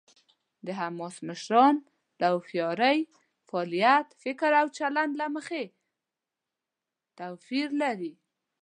[0.65, 1.75] د حماس مشران
[2.19, 2.99] له هوښیارۍ،
[3.47, 5.63] فعالیت، فکر او چلند له مخې
[7.17, 8.13] توپیر لري.